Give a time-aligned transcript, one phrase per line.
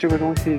[0.00, 0.58] 这个东西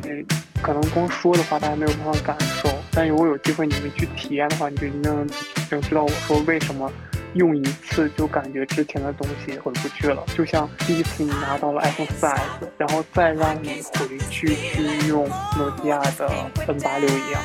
[0.62, 5.28] 可能光说的话大家没有办法感受，但如果有机会你们去体验的话，你就一定能
[5.72, 6.88] 能知道我说为什么
[7.34, 10.24] 用一次就感觉之前的东西回不去了。
[10.38, 12.38] 就像第一次你拿到了 iPhone 4S，
[12.78, 15.28] 然后再让你回去去用
[15.58, 16.30] 诺基亚的
[16.68, 17.42] N86 一样。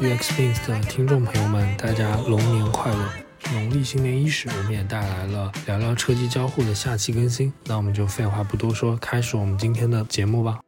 [0.00, 3.08] UXBeans 的听众朋友们，大家龙年快乐！
[3.52, 7.52] 农历新年伊始，我们也带来了聊聊车机交互的下期更新。
[7.66, 10.60] 那我们就废话不多说，开始我们今天的节目吧。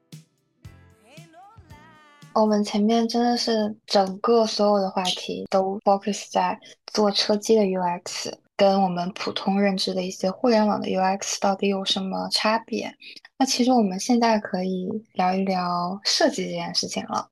[2.34, 6.58] 我们前面真的是整个所有的话题都 focus 在
[6.92, 12.94] 做车机的 UX，跟我们普通认知的一些互联网的 UX 到底有什么差别？
[13.38, 17.26] 那其实我们现在可以聊一聊设计这件事情了。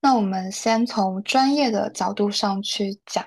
[0.00, 3.24] 那我们先从专业的角度上去讲。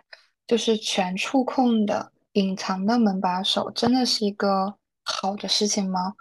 [0.49, 4.73] 就是全触控的隐藏的门把手，真的是一个
[5.04, 6.12] 好的事情吗？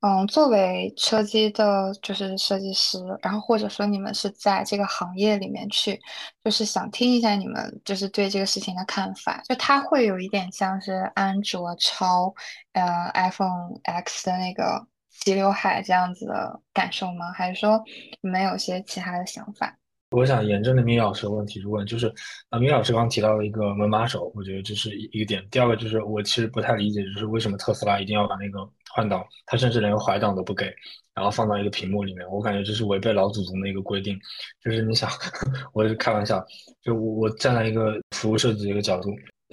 [0.00, 5.98] 嗯，作为车机的，就是设计师，然后或者说你们是在这个行业里面去，
[6.44, 9.40] 就是想听一下你们就是对这个事情的看法。
[9.48, 12.34] 就它会有一点像是安卓超
[12.74, 17.32] 呃 iPhone X 的那个齐刘海这样子的感受吗？
[17.32, 17.82] 还是说
[18.20, 19.74] 你们有些其他的想法？
[20.10, 22.12] 我想沿着那米老师的问题去问，就是
[22.48, 25.46] 啊，米老师刚刚提到了一个门把手，我觉得这是一个点。
[25.52, 28.58] 第二个就是我其实不太理解，就是为什么特斯拉一定要把那个
[28.92, 30.66] 换挡，它甚至连个怀挡都不给，
[31.14, 34.18] 然后放到一个屏幕里面，我感觉这是违背老祖宗的一个规定。
[34.64, 35.08] 就是你想，
[35.72, 36.44] 我是开玩笑，
[36.82, 39.10] 就我我站在一个服务设计的一个角度，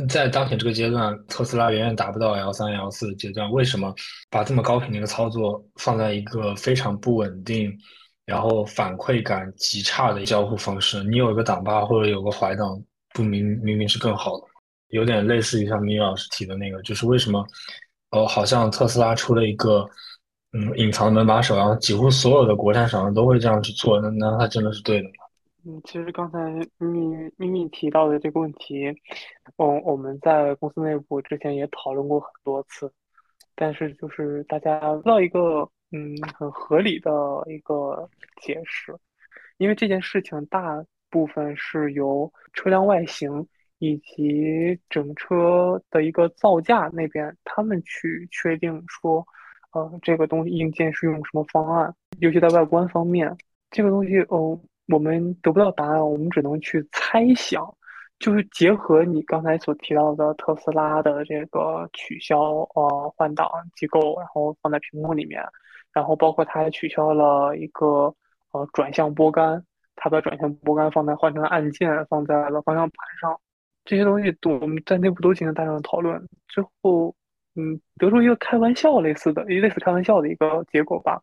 [0.09, 3.93] 在当前这个阶段，特斯拉远远达不到 L 三 L 四的阶段，为什么
[4.31, 7.71] 把这么高频的一个操作放在一个非常不稳定？
[8.27, 12.77] 然后反馈感极差的交互方式，你有一个挡把或者有个怀挡，
[13.13, 14.43] 不明明明是更好的，
[14.89, 17.47] 有点类似于像米老师提的那个，就是为什么，
[18.11, 19.89] 哦，好像特斯拉出了一个，
[20.51, 25.13] 嗯，隐藏门把手，然后几乎所有的国产厂商都会这样去做，那那它真的是对的吗？
[25.65, 26.37] 嗯，其实刚才
[26.79, 28.87] 咪咪咪咪提到的这个问题，
[29.55, 32.91] 嗯，我们在公司内部之前也讨论过很多次，
[33.55, 35.65] 但是就是大家知道一个。
[35.91, 37.11] 嗯，很合理的
[37.47, 38.09] 一个
[38.41, 38.93] 解释，
[39.57, 43.47] 因为这件事情大部分是由车辆外形
[43.79, 49.25] 以及整车的一个造价那边，他们去确定说，
[49.71, 53.33] 呃，这个东西硬件是用什么方案，尤其在外观方面，
[53.71, 57.65] 这个东西哦，我们得不到答案，我们只能去猜想。
[58.19, 62.41] 就是结合你刚才所提到的特斯拉的这个取消
[62.73, 65.39] 呃换挡机构，然后放在屏幕里面。
[65.97, 68.13] 然后包括它还取消了一个
[68.51, 69.63] 呃转向拨杆，
[69.95, 73.39] 它把转向拨杆放在换成了按键，放在了方向盘上。
[73.83, 77.15] 这些东西都我们在内部都进行大量的讨论，最后
[77.55, 81.19] 嗯得出一个开玩笑类似的，类似开玩笑的一个结果吧，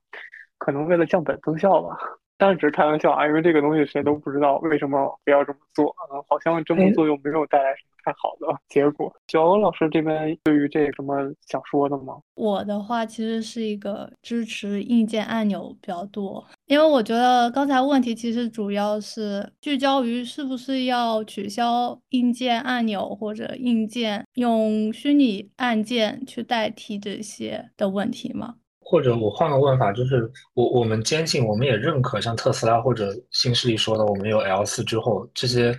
[0.59, 1.97] 可能为了降本增效吧。
[2.37, 7.91] 当然只是开玩笑啊，因为这个东西谁都不知道为什么不要这么做啊，好像这么做又没有带来什么。
[8.05, 12.19] 太好的 结果，小欧老师这边对于这什么想说的吗？
[12.35, 28.57] 我的话其实是一个支持硬件按钮比较多，因为我觉得刚才问题其实主要是聚焦于是不是要取消硬件按钮或者硬件用虚拟按键去代替这些的问题吗？
[28.85, 35.77] 或者我换个问法，就是我我们坚信，我们也认可像特斯拉或者新势力说的，我们有 L 四之后这些。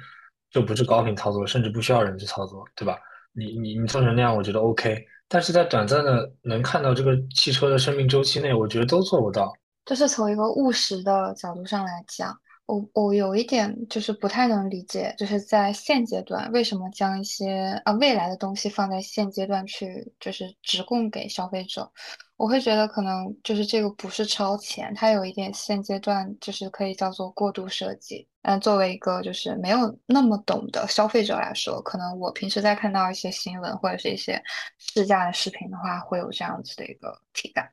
[0.52, 2.98] 就不是高频操作，甚至不需要人去操作，对吧？
[3.34, 5.06] 你你你做成那样，我觉得 OK。
[5.28, 9.52] 但是在短暂的能看到这个汽车的生命周期内，我觉得都做不到。
[9.84, 12.34] 就是从一个务实的角度上来讲。
[12.68, 21.92] 我我有一点就是不太能理解，就是在现阶段为什么将一些啊未来的东西放在现阶段去就是直供给消费者？
[22.38, 28.28] 我会觉得可能就是这个不是超前，它有一点现阶段就是可以叫做过度设计。
[28.42, 34.42] 嗯，作为一个就是没有那么懂的消费者来说，可能我平时在看到一些新闻或者是一些
[34.78, 37.68] 试驾的视频的话，会有这样子的一个体感。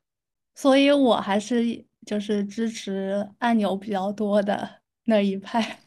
[0.55, 4.69] 所以我还是就是支持按钮比较多的。
[5.05, 5.81] 那一派，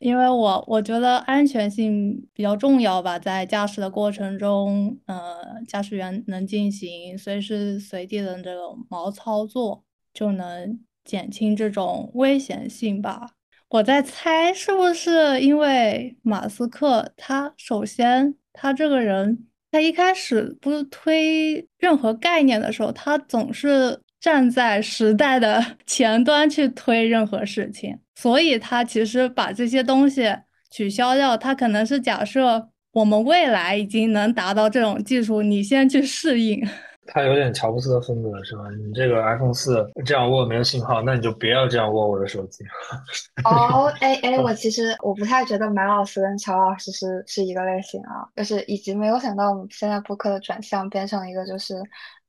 [0.00, 13.28] 因为我我觉得安全性比较重要吧，在驾驶的过程中，呃，驾驶员能进行随时随地的这个毛操作，就能减轻这种危险性吧。
[13.68, 24.00] 我在猜，是不是因为马斯克他首先他这个人，他一开始不推任何概念的时候，他总是。
[24.20, 30.30] 站在时代的 前端去推任何事情，所以他其实把这些东西
[30.70, 31.34] 取消掉。
[31.38, 36.62] 他可能是假设我们未来已经能达到这种技术，你先去适应。
[37.12, 38.64] 他有点乔布斯的风格是吧？
[38.78, 42.62] 你这个 iPhone 四这样握没有信号，那你就不要这样握我的手机。
[43.42, 51.74] 哦， 哎哎，我其实我不太觉得马老师跟乔老师是是一个类型啊，就是以及没有想到我们现在播客的转向变成一个就是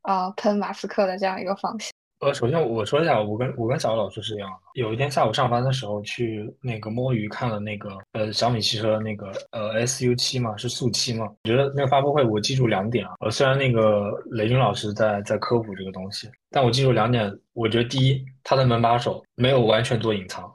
[0.04, 1.92] 啊喷马斯克的这样一个方向。
[2.22, 4.58] 呃，首先我说一下，我跟我跟小欧老师是一样的。
[4.76, 11.26] 有一天下午上班的时候，去那个摸鱼看了那个呃小米汽车那个呃 SU 七嘛，是速七嘛。
[11.26, 13.14] 我觉得那个发布会我记住两点啊。
[13.22, 17.36] 呃，虽然那个雷军老师在在科普这个东西，但我记住两点。
[17.54, 20.48] 我觉得第一，它的门把手没有完全做隐藏，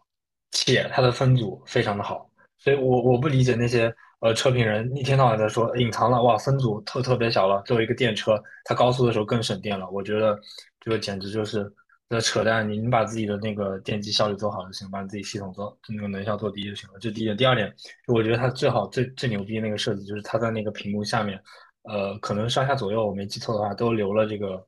[0.53, 2.31] 且它的分组非常的好。
[2.59, 7.61] 所以我我不理解那些呃车评人一天到晚在说隐藏了哇，分组特特别小了。
[7.67, 9.91] 作为一个电车，它高速的时候更省电了。
[9.91, 10.39] 我觉得。
[10.87, 11.69] 这个简直就是
[12.09, 12.67] 在扯淡！
[12.69, 16.99] 你你把自己的那个电机效率做好就行，把你自己系统做那个能效做低就行了。
[17.01, 17.75] 这第一点，第二点，
[18.07, 21.43] 我觉得它最好最最牛逼那个设计就是它在那个屏幕下面，
[21.83, 24.65] 呃，可能上下左右我没记错的话都留了这个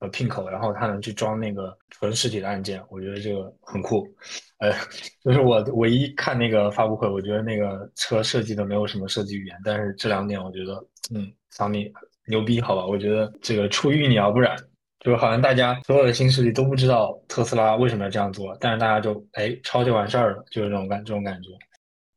[0.00, 4.06] 呃 pin 口，然后它能去装那个纯实体的按键，我觉得这个很酷。
[4.58, 4.70] 呃，
[5.24, 10.74] 就是我唯一看那个发布会，我觉得那个车设计的没有什么设计语言，但是这两点我觉得，
[11.14, 11.90] 嗯，小米
[12.26, 12.84] 牛逼，好吧？
[12.84, 14.54] 我觉得这个出淤泥而不染。
[15.04, 21.48] 就是好像大家所有的新势力都不知道特斯拉为什么要这样做，但是大家就哎抄就完事儿了，就是这种感这种感觉。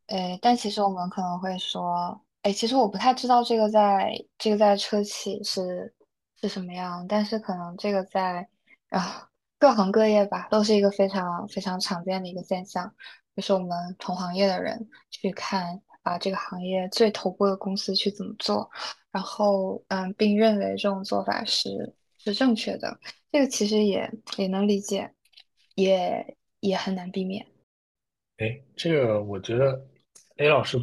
[0.08, 5.92] 哎，但其实我们可能会说，哎，其实我不太知道这个在这个在车企是
[6.40, 8.48] 是什么样，但是可能这个在
[8.90, 9.28] 啊
[9.58, 12.94] 各行各业吧，都是一个非常非常常见的一个现象，
[13.36, 18.70] 就是我们同行业的人去看啊这个行业最头部的公司去怎么做，
[19.12, 21.96] 然后嗯，并认为这种做法是。
[22.26, 23.00] 是正确的，
[23.32, 25.12] 这个其实也也能理解，
[25.76, 27.46] 也也很难避免。
[28.38, 29.80] 哎，这个我觉得
[30.38, 30.78] A 老师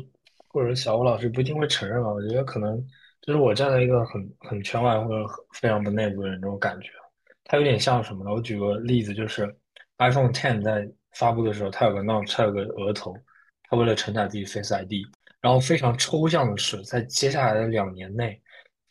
[0.49, 2.11] 或者小吴老师不一定会承认吧？
[2.11, 2.83] 我觉得可能
[3.21, 6.89] 就是我站在一个很很圈外或者非常不内部的人这种感觉。
[7.45, 8.31] 它有点像什么呢？
[8.31, 9.45] 我举个例子，就是
[9.99, 13.15] iPhone Ten 在发布的时候，它有个 Notch，它有个额头，
[13.65, 14.93] 它为了承载自己 Face ID。
[15.41, 18.41] 然后非常抽象的是，在接下来的两年内，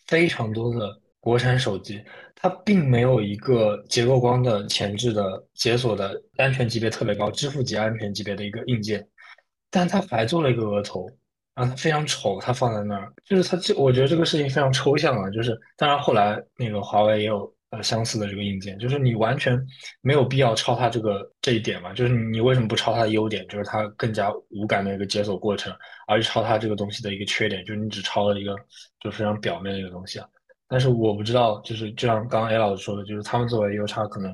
[0.06, 2.04] 非常多的国产手机。
[2.44, 5.24] 它并没有一个结构光的前置的
[5.54, 9.08] 解锁的安全级别特别高，支付级安全级别的一个硬件，
[9.70, 11.08] 但它还做了一个额头，
[11.54, 15.30] 然后它非常丑，它放在那儿，就是它这，我觉得这个事情非常抽象啊。
[15.30, 19.56] 就是当然后来那个华为也有呃相似的这个硬件，就是你完全
[20.02, 25.72] 没有必要抄它这个这一点嘛，就是你为什么不抄它的优点，就是它更加无感的一个解锁过程，
[26.08, 28.56] 而去抄它这个东西的一个缺点，就是你只抄了一个
[29.00, 30.28] 就非常表面的一个东西啊。
[30.72, 34.34] 但是我不知道，就是就像刚刚 A 老师说的，就是他们作为 U 叉，可能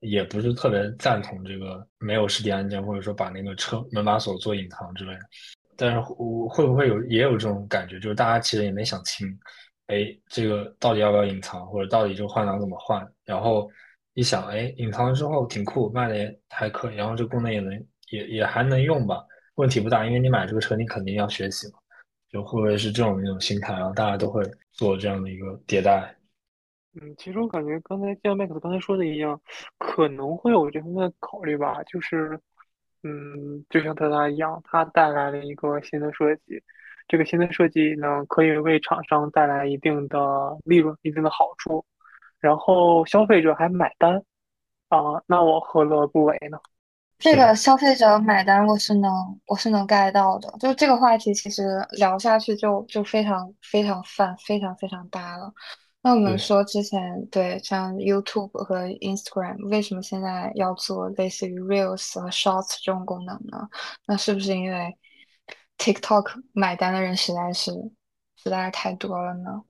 [0.00, 5.20] 也不是特别赞同这个没有实体按键，或者说把那个车门把手做隐藏之类的。
[5.74, 9.26] 但是我会不会有也有这种感觉，就是大家其实也没想清，
[9.86, 13.02] 哎，这个到底要不要隐藏，或者到底这个换挡怎么换？
[13.24, 13.66] 然后
[14.12, 17.72] 一想，哎，隐藏了之后挺酷，卖的也还可以，然后这功能也能
[18.10, 19.24] 也也还能用吧，
[19.54, 21.78] 问题不大，因为你买这个车，你肯定要学习嘛。
[22.34, 24.42] 就会不会是这种一种心态，然后大家都会
[24.72, 26.12] 做这样的一个迭代？
[27.00, 29.40] 嗯，其实我感觉刚才像麦克刚才说的一样，
[29.78, 31.80] 可能会有这方面的考虑吧。
[31.84, 32.36] 就是，
[33.04, 36.60] 嗯，就像特斯拉一样，它带来了一个新的设计，
[37.06, 41.84] 这个新的设计呢，可以为厂商带来一定的利润、一定的好处，
[42.40, 44.20] 然后消费者还买单
[44.88, 46.58] 啊，那我何乐不为呢？
[47.24, 49.10] 这个消费者买单，我是能，
[49.46, 50.54] 我是能 get 到的。
[50.60, 55.50] 就这个话题，其实聊下去就就非常非常泛，非常非常大了。
[56.02, 57.00] 那我们说之前
[57.30, 63.70] 对像 YouTube 和 Instagram，为什么现在要做类似于 Reels 和 Shorts 这种功能呢？
[64.06, 64.94] 那是不是因为
[65.78, 67.72] TikTok 买单的人实在是
[68.36, 69.62] 实在是太多了呢？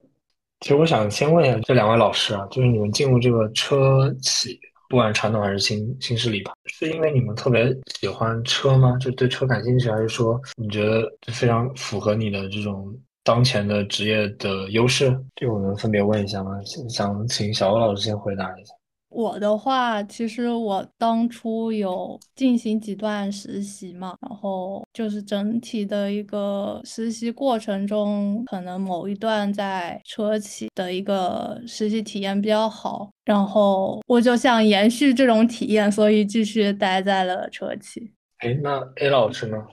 [0.59, 4.59] 其实我想先问一下这两位老师啊，就是你们进入这个车企。
[4.89, 8.97] 不管传统还是新新势力吧，是因为你们特别喜欢车吗？
[8.99, 15.17] 就对车感兴趣，还是说你觉得非常符合你的这种当前的职业的优势？
[15.35, 16.51] 这我能分别问一下吗？
[16.89, 18.73] 想请小欧老师先回答一下。
[19.15, 38.11] 我的话，其实我当初有进行几段实习嘛，然后就是整体的一个实习过程中，可能某一段在车企的一个实习体验比较好，然后我就想延续这种体验，所以继续待在了车企。
[38.39, 39.65] 哎，那 A 老师呢？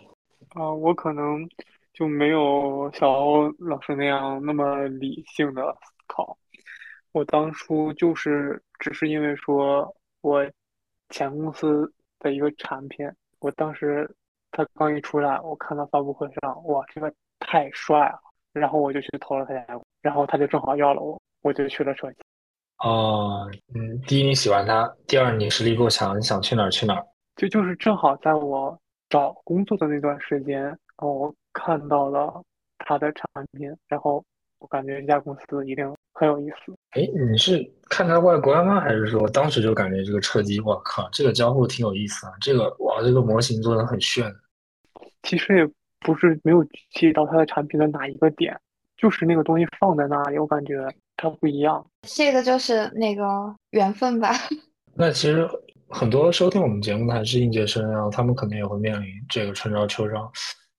[0.50, 1.48] 啊，我可能
[1.92, 6.38] 就没有小欧老师那样那么理性的思考。
[7.12, 10.44] 我当初就是只是因为说我
[11.10, 14.10] 前公司的一个产品，我当时
[14.50, 18.18] 他刚一出来，我看到发布会上，哇，这个太帅了，
[18.52, 22.18] 然后我就去投了他家，然后他就正好要了我，我就去了车企。
[22.78, 27.06] 哦，嗯，第一你喜欢他，第二你实力够强，你想去哪儿去哪儿。
[27.36, 28.78] 就就是正好在我
[29.08, 32.42] 找工作的那段时间，然后我看到了
[32.78, 34.24] 他的产品，然后
[34.58, 36.72] 我感觉这家公司一定很有意思。
[36.90, 38.80] 哎，你是看它外观吗？
[38.80, 44.32] 还是说当时就感觉这个车机，我靠，这个交互挺有意思啊，这个哇，这个模型做的很炫。
[45.24, 48.56] 其实也不是没有具体到它的产品的哪一个点，
[48.96, 50.76] 就是那个东西放在那里，我感觉
[51.16, 51.84] 它不一样。
[52.02, 53.24] 这个就是那个
[53.70, 54.30] 缘分吧。
[54.94, 55.48] 那其实
[55.88, 60.30] 很多收听我们节目的还是应届生，然后他们可能也会面临这个春招秋招，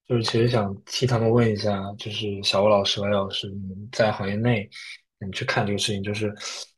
[0.08, 4.70] 就是其实想替他们问一下，就是小吴老师、白老师，你们在行业内，
[5.26, 6.34] 你去看这个事情，就是。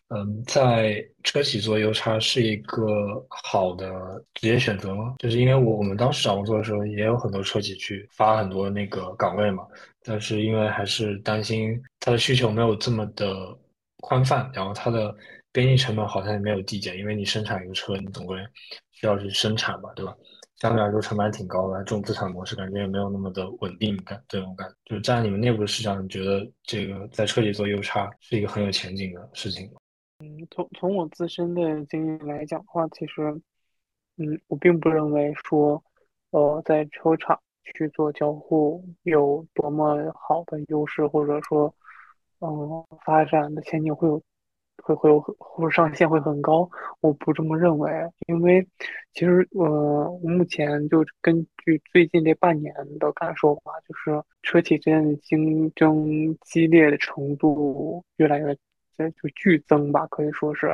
[0.10, 2.86] 嗯，在车企做 U 叉是一个
[3.28, 3.92] 好的
[4.36, 5.16] 职业选择吗？
[5.18, 9.66] 就是因为我我们当时找工作的时候，也有很多车企去发很多那个岗位嘛，
[10.04, 13.36] 但是因为还是担心它的需求没有这么的
[14.02, 15.14] 宽泛，然后它的
[15.52, 18.38] 边际成本好像也没有递减，因为你生产一个车，你总归
[18.92, 20.16] 需要去生产嘛，对吧？
[20.66, 29.80] 相对来说成本挺高的，这种资产模式感觉也没有那么的稳定感，这种感就是站在你们内部的市场，你觉得这个在车企做 U 叉是一个很有前景的事情吗？
[30.20, 33.22] 嗯，从从我自身的经验来讲的话，其实，
[34.18, 35.84] 嗯，我并不认为说，
[36.32, 41.72] 呃，在车厂去做交互有多么好的优势，或者说，
[42.40, 44.20] 嗯，发展的前景会有，
[44.78, 46.70] 会会有或上限会很高。
[47.02, 47.92] 我不这么认为，
[48.28, 48.66] 因为
[49.14, 58.56] 其实，呃，目前就根据最近这半年的感受吧，就是车企之间的竞争激烈的程度越来越。
[58.98, 60.68] 就剧增吧，可以说是，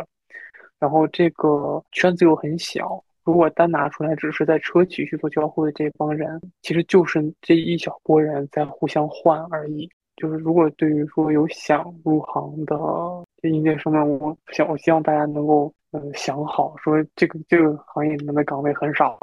[0.78, 9.90] 然后这个圈子又很小，如果单拿出来只是在车企去做交互的这帮人，其实就是这一小波人在互相换而已。
[10.18, 12.78] 就是如果对于说有想入行的
[13.50, 19.18] 应届生们，我想我希望大家能够嗯想好，说这个这个行业里面的岗位很少，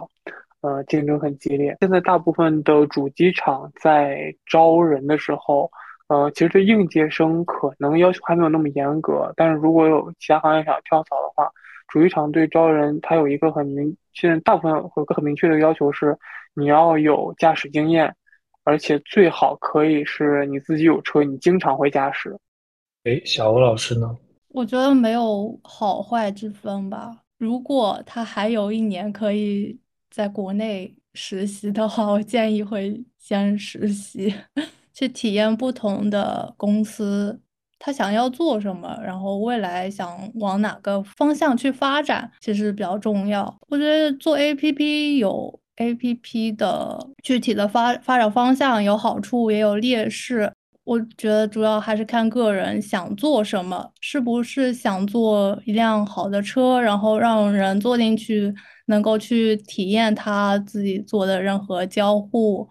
[0.60, 1.76] 呃，竞争很激烈。
[1.80, 5.70] 现在大部分的主机厂在招人的时候。
[6.10, 11.52] 呃，其实对应届生可能要求还没有那么严格，但是如果有其他行业想跳槽的话，
[11.86, 16.16] 主机厂对招人，它有一个很明，现在大部分有个很明确的要求是，
[16.54, 18.16] 你要有驾驶经验，
[18.64, 22.34] 而且最好可以是你自己有车，你经常会驾驶。
[23.08, 24.16] 哎，小欧老师呢？
[24.48, 27.16] 我觉得没有好坏之分吧。
[27.38, 29.78] 如果他还有一年可以
[30.10, 34.34] 在国内实习的话，我建议会先实习。
[34.92, 37.40] 去体验不同的公司，
[37.78, 43.56] 他想要做什么，然后未来想往哪个方向去发展，其实比较重要。
[43.68, 50.52] 我觉得做 APP 有 APP 的具体的发发展方向，有好处也有劣势。
[50.88, 58.54] 我觉得主要还是看个人想做什么，是不是想做一辆好的车，然后让人坐进去
[58.86, 62.68] 能够去体验他自己做的任何交互。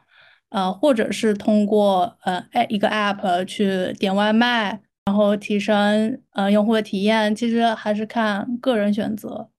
[0.49, 9.49] 呃，或者是通过呃，一个 app 去点外卖，然后提升呃用户的体验，其实还是看个人选择。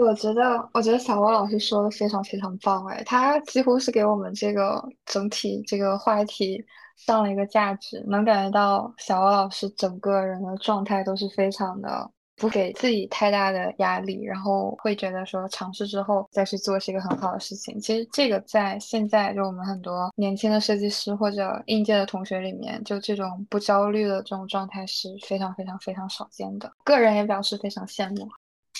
[0.00, 6.62] 我觉得，我觉得小欧老师说的非常非常棒哎，他几乎是给我们这个整体这个话题
[6.96, 12.10] 上了一个价值，能感觉到小欧老师整个人的状态都是非常的。
[12.38, 17.80] 不给自己太大的压力，然后会觉得说尝试之后再去做是一个很好的事情。
[17.80, 26.70] 其实这个在现在就我们很多年轻的设计师或者应届的同学里面，就这种不焦虑的这种状态是非常非常非常少见的。
[26.84, 28.28] 个人也表示非常羡慕。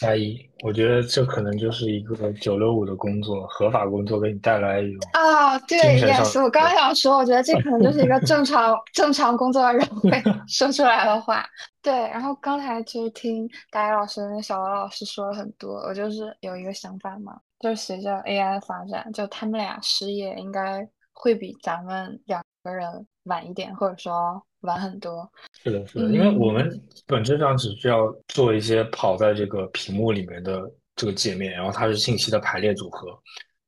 [0.00, 10.10] 加一，我觉得这可能就是一个九六五的工作，合法工作给你带来一种啊，对，，yes，我刚想说，我觉得这可能就是一个正 常正常工作的人会
[10.48, 11.44] 说出来的话。
[11.82, 24.42] 对，然后刚才其实听大一老师跟小罗老师说了很多，我就是有一个想法嘛，就是随着 AI 的发展，就他们俩失业应该会比咱们两个人晚一点，或者说。
[24.66, 25.26] 晚很多，
[25.62, 26.70] 是的，是的，因为我们
[27.06, 30.60] 本质上只需要做一些跑在这个屏幕里面的
[30.94, 33.08] 这个界面，然后它是信息的排列组合，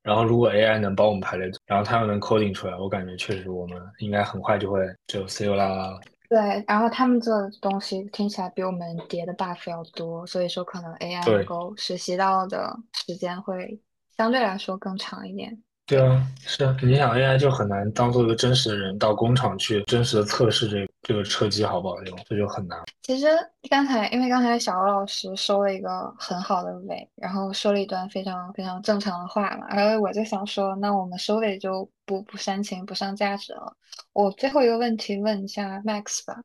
[0.02, 6.00] 然后如果 AI 能帮我们排列，然后它又能 coding 出来，我感觉确实我们应该很快就会就 C 罗啦啦了。
[6.28, 13.81] 对，然后他们做的东西听起来比我们叠的 buff 要多，所以说可能 AI 能够实习到的时间会
[14.14, 15.62] 相对来说更长一点。
[15.88, 22.78] 对啊，是啊，你想 AI 就很难当做一个真实的人到工厂去真实的测试这这个车机好不好用，这就很难。
[23.00, 23.26] 其实
[23.71, 33.75] 刚才因为刚才小欧老师收了一个很好的尾，然后说了一段非常非常正常的话嘛，然后我就想说，那我们收尾就不不煽情不上价值了。
[34.12, 36.38] 我最后一个问题问一下 Max 吧，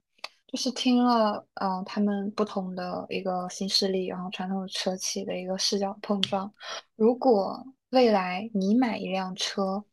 [0.48, 6.50] 就是听了，嗯、他们不同的一个新势力，然后传统车企的一个视角碰撞。
[6.96, 7.62] 如果
[7.94, 9.84] 未来你买一辆车，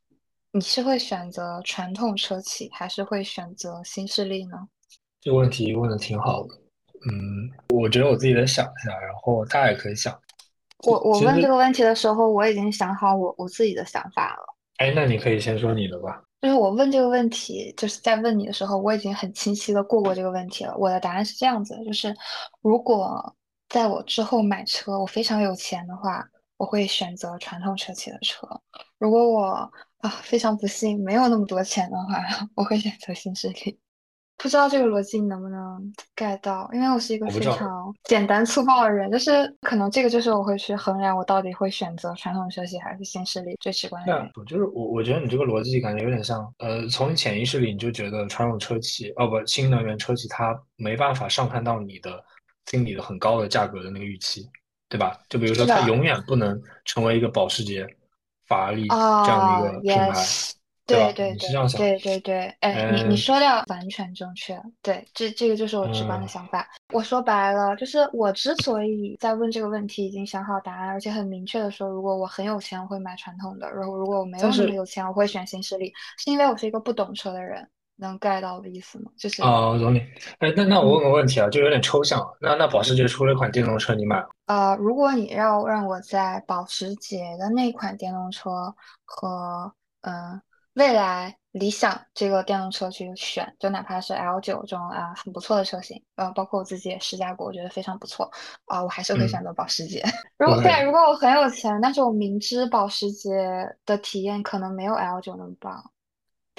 [0.53, 4.57] 你是会选择传统车企，还是会选择新势力呢？
[5.21, 6.55] 这个问题问的挺好的。
[6.95, 10.19] 嗯，我觉得我自己得想一下，然后大家也可以想。
[10.85, 14.57] 我我问这个问题的时候，我已经想好我我自己的想法了。
[14.79, 16.23] 哎，那你可以先说你的吧。
[16.41, 20.75] 就是我问这个问题，就是在问你的时候，我已经很清晰的过过这个问题了。
[20.79, 22.17] 我的答案是这样子，就是
[22.63, 23.37] 如果
[23.69, 26.27] 在我之后买车，我非常有钱的话，
[26.61, 28.47] 我会选择传统车企的车。
[28.99, 32.23] 如果我啊非常不幸没有那么多钱的话，
[32.55, 33.79] 我会选择新势力。
[34.37, 36.69] 不知道这个逻辑你能不能 get 到？
[36.75, 44.33] 因为我是一个非常简单粗暴的人，就是可能这个就是我会去衡量我到底会选择传统车企还是新势力最直观的这样原因。
[44.35, 52.23] 说，就是我我觉得你这个逻辑感觉有点像，呃，从潜意识里你就觉得传统车企，哦不，新能源车企它没办法上看到你的
[52.67, 54.49] 心里的很高的价格的那个预期，
[54.91, 55.19] 对吧？
[55.31, 57.87] 就比如说是的它永远不能成为一个保时捷、
[58.47, 60.53] 法拉利这样的啊一个品牌，，yes，
[60.85, 61.13] 对吧？
[61.13, 66.69] 对对你是这样想，对对对，哎，你你嗯说的完全正确，对，这这个就是我直观的嗯想法。
[66.93, 77.69] 我说白了，就是我之所以在问这个问题，已经想好答案，而且很明确的说，如果我很有钱，我会买传统的；然后如果我没有但是那么有钱，我会选新势力，是因为我是一个不懂车的人，
[78.01, 79.11] 能 get 到我的意思吗？
[79.17, 79.99] 就是哦，我懂你。
[80.39, 82.27] 哎，那那我嗯问个问题啊，就有点抽象啊。
[82.41, 84.29] 那那保时捷出了一款电动车，你买了？
[84.47, 90.43] 呃，如果你要让我在保时捷的那款电动车和嗯、呃
[90.75, 98.31] 未来理想这个电动车去选，就哪怕是 L 九这种啊很不错的车型，呃，包括我自己也试驾过，我觉得非常不错
[98.67, 100.01] 啊、我还是会嗯选择保时捷。
[100.39, 103.31] 如果对，如果我很有钱，但是我明知保时捷
[103.85, 105.91] 的体验可能没有 L 九那么棒，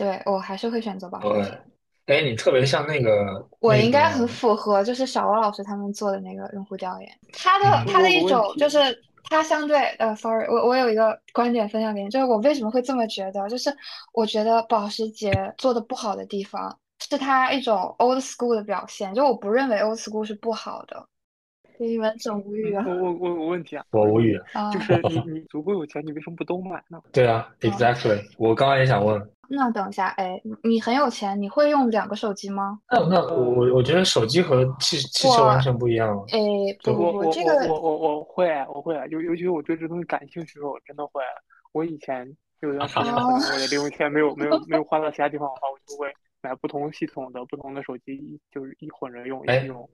[0.01, 1.61] 对，我还是会选择保时对捷。
[2.07, 8.77] 哎，你特别像那个我应该很符合，就是小欧老师他们做的那个用户调研，他的嗯他的一种就是
[9.25, 13.71] 他相对呃，sorry，我我有一个观点分享给你，就是我为什么会这么觉得，就是
[14.13, 21.10] 我觉得保时捷做的不好的地方是它一种 old school 的表现，就我不认为 old school 是不好的，给
[21.87, 24.37] 你们整无语啊嗯我我我有个问题啊，我无语。
[24.53, 24.71] 啊！
[24.71, 27.01] 就是你你足够有钱，你为什么不都买呢？
[27.11, 28.21] 对啊，exactly。
[28.37, 32.79] 我刚刚也想问，那等一下，哎，你你很有钱，你会用两个手机吗？
[32.91, 36.23] 那那我我我觉得手机和汽汽车我完全不一样了。
[36.29, 36.37] 哎，
[36.83, 41.21] 不我我不不，这个我我我我会我会，尤尤其是我对这东西感兴趣的时候，我真的会。
[41.73, 49.89] 我以前有一段时间，可能我的零用钱没有没有没有花到其他地方的话，我就会买不同系统的不同的手机，就是一混着用，一用。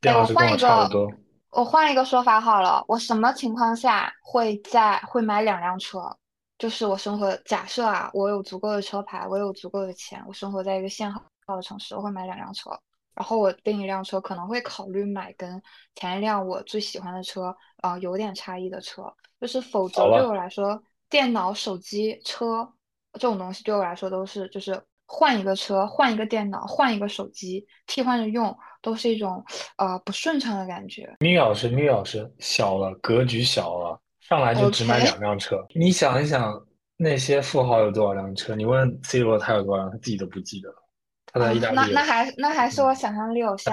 [0.00, 1.08] 电老师跟我我换一个。
[1.50, 5.98] 我换一个说法好了，我什么情况下会在会买两辆车？
[6.58, 12.70] 就是我生活，假设啊，我有足够的车牌，我有足够的钱，我生活在一个限号的城市，我会买两辆车。
[13.14, 15.60] 然后我另一辆车可能会考虑买跟
[15.94, 17.46] 前一辆我最喜欢的车
[17.78, 19.02] 啊、呃有点差异的车，
[19.40, 22.70] 就是否则对我来说，电脑、手机、车
[23.14, 29.42] 这种东西对我来说都是就是换一个车、换一个电脑、换一个手机，替换着用，都是一种
[29.78, 31.16] 呃不顺畅的感觉。
[31.20, 35.66] 米老师，米老师小了，格局小了，上来就只买两辆车。
[35.74, 36.54] 你想一想，
[36.98, 38.54] 那些富豪有多少辆车？
[38.54, 40.76] 你问 C 罗他有多少辆，他自己都不记得了。
[41.32, 43.72] 他在意大啊，那那还那还是我想象力有限。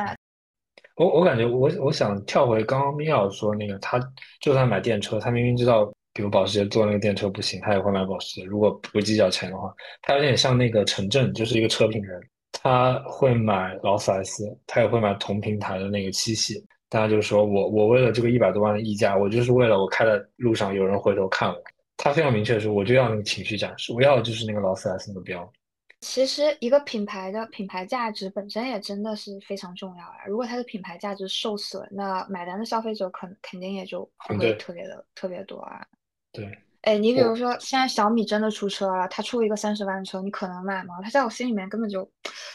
[0.96, 4.00] 我我感觉我我想跳回刚刚米老师说那个，他
[4.40, 8.46] 就算买电车，他明明知道，比如保时捷做那个电车不行，他也会买保时捷。
[8.46, 12.20] 如果不计较钱的话，他有点像那个陈震，就是一个车评人，
[12.54, 16.66] 他会买劳斯莱斯，他也会买同平台的那个七系。
[16.88, 21.62] 大家就说我我为了这个一百多万的溢价，我就是为了我开在路上有人回头看我。
[21.98, 25.52] 他非常明确的说，我就要那个情绪展示，我要的就是那个劳斯莱斯那个标。
[26.02, 30.26] 其实一个品牌的品牌价值本身也真的是非常重要啊。
[30.28, 35.86] 如果它的品牌价值受损，那买单的消费者肯肯定也就不会特别的特别多啊。
[36.36, 40.96] 对，哎，你比如说现在小米真的出车了，它出一个三十万的车，你可能买吗？
[41.04, 42.04] 它在我心里面根本就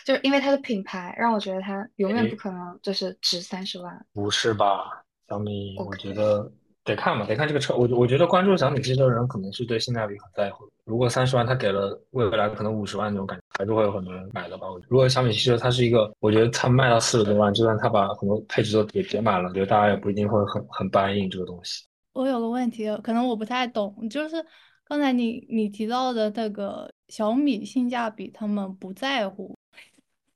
[0.04, 4.06] 就是因为它的品牌，让我觉得它永远不可能就是值三十万。
[4.12, 5.02] 不是吧？
[5.28, 6.50] 小米，我觉得
[6.84, 7.74] 得看吧，得看这个车。
[7.74, 10.68] 我我觉得关注小米汽车的人可能是对性价比很在乎。
[10.84, 14.68] 如果三十万他给了未来可能五十万那种感觉，还是会有很多人买的吧。
[14.68, 21.84] 我觉得如果小米汽车它是一个，我觉得它卖到四十多万，就算它把很多配置都给叠满了，我觉得大家也不一定会很很答应这个东西。
[22.12, 24.36] 我有个问题，可能我不太懂，就是
[24.84, 29.56] 刚才你你提到的那个小米性价比，他们不在乎。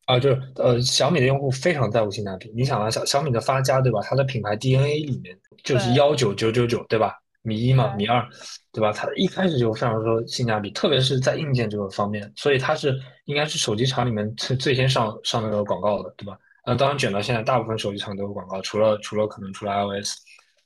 [0.07, 2.53] 啊，就是呃，小米的用户非常在乎性价比。
[2.55, 4.01] 你想啊，小小米的发家，对吧？
[4.03, 7.15] 它的品牌 DNA 里面就是对幺九九九九，对吧？
[7.41, 8.27] 米一嘛，米二，
[8.71, 8.93] 对吧？
[8.93, 20.15] 它一开始就非常说性价比，特别是在硬件这个方面，所以它是应该是手机厂里面最最先上上那个广告的，对吧呃，当然卷到现在，大部分手机厂都有广告，除了除了可能除了 iOS，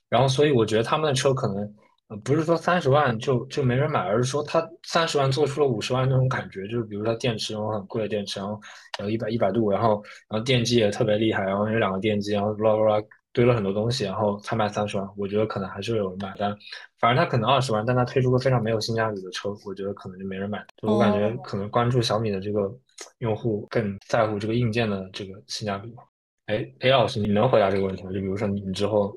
[0.09, 1.75] 然后所以我觉得他们的车可能
[2.09, 8.61] 呃不是说三十万就就没人买，而是说他三十万做出了五十万那种感觉，就是比如说电池，然后很贵的电池，然后
[9.01, 16.57] 有一百一百度，然后然后电机也特别厉害，然后有两个电机，然后啦啦啦堆了很多东西，然后才卖三十万，我觉得可能还是有人买单。
[16.99, 20.59] 反正他可能二十万，但他推出个非常没有性价比的车，我觉得可能就没人买。
[20.79, 22.75] 就我感觉可能关注小米的这个
[23.21, 26.03] 用户更在乎这个硬件的这个性价比吧。
[26.47, 28.11] 哎，A 老师，你能回答这个问题吗？
[28.11, 29.16] 就比如说你，你之后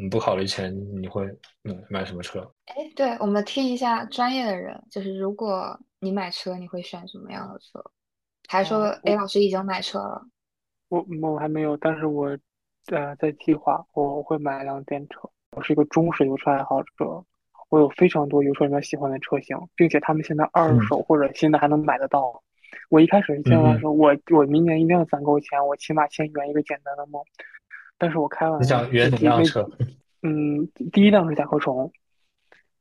[0.00, 1.26] 你不考虑钱，你会
[1.60, 2.40] 买买什么车？
[2.66, 7.84] 哎，对，我们听一下专业的人，就是如果你买车，你会选什么样的车？
[8.48, 10.26] 还说 A 老师已经买车了？
[10.88, 12.26] 我我还没有，但是我
[12.86, 15.28] 呃在计划，我会买一辆电车。
[15.54, 17.22] 我是一个忠实油车爱好者，
[17.68, 22.42] 我有非常多油车里面喜欢的车型，并且他们现在二手或者新的还能买得到。
[22.88, 27.22] 我一开始是计划说，我我明年一定要攒够钱，我起码先圆一个简单的梦。
[28.00, 29.68] 但是我开完，你想圆哪辆车？
[30.22, 31.92] 嗯，第一辆是甲壳虫。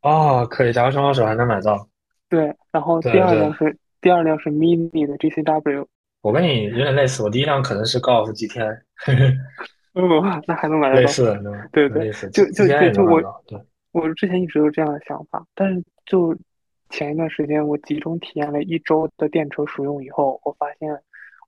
[0.02, 1.88] 哦，可以，甲壳虫二手还能买到。
[2.30, 5.86] 对，然后第二辆是第二辆是 Mini 的 GCW。
[6.22, 8.82] 我跟你有点类似，我第一辆可能是高尔夫 GTI。
[9.94, 11.02] 嗯，那还能买得到？
[11.02, 11.40] 类似，
[11.74, 13.22] 对对，就就就就我，
[13.92, 16.36] 我之前一直有这样的想法，但是就。
[16.92, 20.90] 前一段时间，我集中体验了一周的电车使用以后，我发现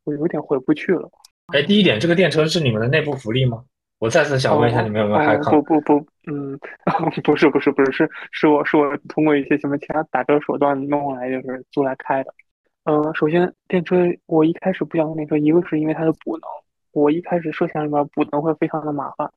[0.04, 1.10] 我有点回不去了。
[1.48, 3.64] 哎，第一点，这个电车是你们的内部福利吗？
[4.00, 5.52] 我再次想问一下，你们有没有害怕？
[5.52, 6.58] 不不不，嗯，
[7.24, 12.34] 不是不是不是，是是我是我通过一些什么其他打折手段弄来，就是租来开的。
[12.86, 16.44] 呃，首先电车我一开始不想用电车，一个是因为它的补能，
[16.94, 19.30] 我一开始设想里面补能会非常的麻烦。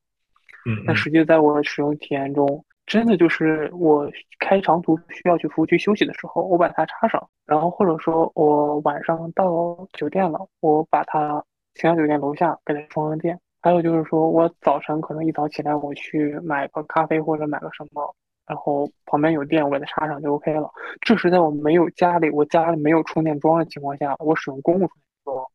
[0.67, 2.65] 嗯，但实际在我使用体验中。
[2.87, 4.07] 真的就是我
[4.39, 9.47] 开长途需要去服务区休息的时候，我把它插上，然后或者说我晚上到
[9.95, 11.43] 酒店了，我把它
[11.75, 13.39] 其他酒店楼下给它充上电。
[13.61, 18.15] 还有就是说我早晨可能一早起来我去买个咖啡或者买个什么，
[18.47, 20.71] 然后旁边有电，我给它插上就 OK 了。
[21.01, 25.47] 这是在我没有家里我家里没有充电桩的情况下，我使用公共充电桩，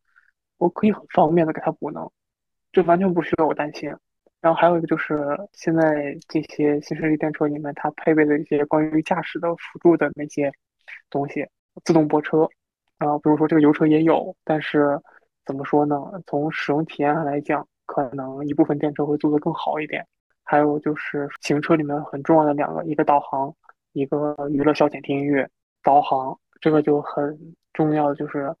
[0.58, 2.10] 我可以很方便的给它补能，
[2.72, 3.94] 这完全不需要我担心。
[4.40, 10.50] 然后还有一个就是，现在这些新势力电车里面，它配备的一些关于驾驶的辅助的那些
[11.10, 11.46] 东西，
[11.84, 12.48] 自动泊车，
[12.98, 14.98] 啊，比如说这个油车也有，但是
[15.50, 15.96] 怎么说呢？
[16.28, 20.06] 从使用体验上来讲，可能一部分电车会做得更好一点。
[20.44, 23.52] 还有就是行车里面很重要的两个，一个导航，
[23.92, 25.50] 一个娱乐消遣听音乐。
[25.82, 27.36] 导航这个就很
[27.72, 28.54] 重要，就是。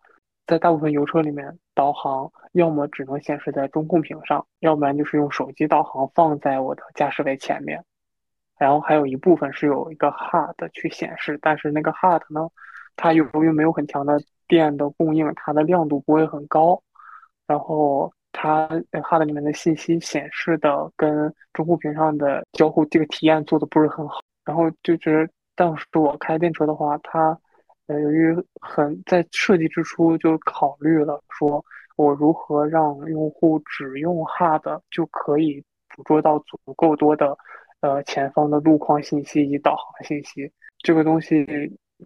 [0.46, 7.84] 在大部分油车里面，导航要么只能显示在中控屏上，要不然就是用手机导航放在我的驾驶位前面。
[8.58, 12.48] 然后还有一部分是有一个 HUD 去显示，但是那个 HUD 呢，
[12.96, 14.20] 它由于没有很强的
[14.50, 16.82] 电的供应，它的亮度不会很高。
[17.46, 24.20] 然后它 HUD 里面的信息显示的跟中控屏上的交互这个体验做的不是很好。
[24.44, 27.38] 然后就是当时我开电车的话，它。
[27.86, 31.64] 呃，由于很在设计之初就考虑了，说
[31.96, 37.36] 我如何让用户只用 HUD 就可以捕捉到足够多的
[37.80, 40.52] 呃前方的路况信息以及导航信息。
[40.84, 41.44] 这个东西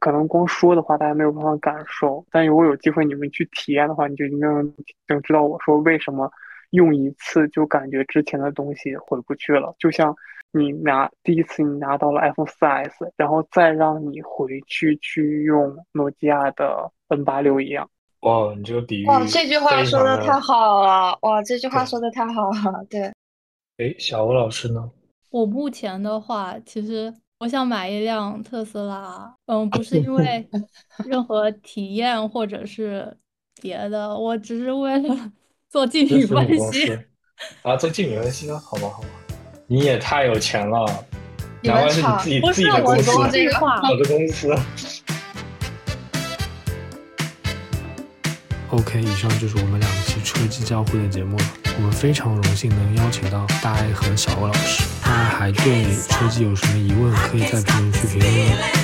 [0.00, 6.30] 可能光说的话，大家没有办法感受，但如果有机会你们去体验的话，你就一定能知道我说为什么
[6.70, 10.14] 用一次就感觉之前的东西回不去了，就像。
[10.57, 17.90] 你拿第一次你拿到了 iPhone 4S，然后再让你回去去用诺基亚的 N 八六一样。
[18.20, 21.18] 哇，你这个比喻哇，这句话说的太好了！
[21.22, 22.87] 哇，这句话说的太好了。
[22.88, 23.02] 对。
[23.78, 24.88] 哎，小欧老师呢？
[25.30, 27.12] 我目前的话，其实
[27.44, 29.30] 我想买一辆特斯拉。
[29.44, 30.48] 嗯，不是因为
[31.04, 33.14] 任何体验或者是
[33.61, 35.30] 别的，我只是为了
[35.68, 36.98] 做竞品分析。
[37.61, 38.59] 啊，做竞品分析啊？
[38.59, 39.09] 好吧，好吧。
[39.66, 40.87] 你也太有钱了，
[41.62, 44.57] 难怪是你自己自己的公司，我的公司。
[48.70, 51.44] OK，以上就是我们两期车机交互的节目了。
[51.76, 54.93] 我们非常荣幸能邀请到大爱和小欧老师。
[55.04, 58.83] 大家还对车机有什么疑问，可以在评论区评论。